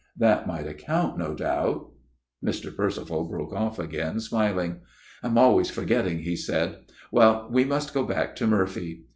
[0.17, 1.91] That might account no doubt"
[2.43, 2.75] Mr.
[2.75, 4.79] Percival broke off again, smiling."
[5.21, 6.79] I am always forgetting," he said."
[7.11, 9.03] Well, we must go back to Murphy.